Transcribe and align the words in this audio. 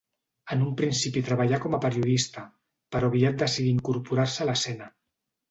En 0.53 0.61
un 0.67 0.69
principi 0.77 1.21
treballà 1.27 1.59
com 1.65 1.75
a 1.79 1.81
periodista, 1.83 2.47
però 2.97 3.11
aviat 3.13 3.39
decidí 3.45 3.71
incorporar-se 3.75 4.45
a 4.47 4.51
l'escena. 4.51 4.91